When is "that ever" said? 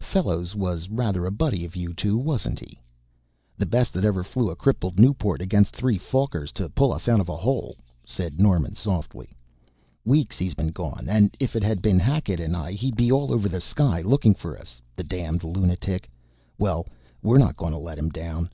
3.94-4.22